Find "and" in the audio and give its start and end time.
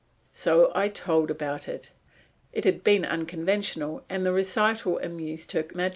4.09-4.25